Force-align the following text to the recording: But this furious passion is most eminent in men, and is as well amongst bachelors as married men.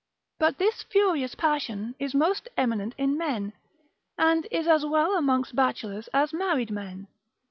But 0.39 0.57
this 0.57 0.81
furious 0.81 1.35
passion 1.35 1.93
is 1.99 2.15
most 2.15 2.49
eminent 2.57 2.95
in 2.97 3.19
men, 3.19 3.53
and 4.17 4.47
is 4.49 4.67
as 4.67 4.83
well 4.83 5.15
amongst 5.15 5.55
bachelors 5.55 6.09
as 6.11 6.33
married 6.33 6.71
men. 6.71 7.05